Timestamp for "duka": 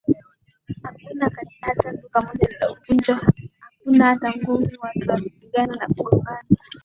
1.97-2.21